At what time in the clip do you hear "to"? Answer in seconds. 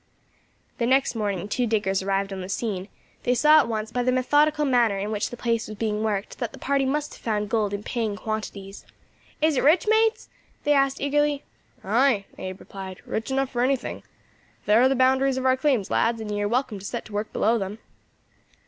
16.79-16.85, 17.05-17.13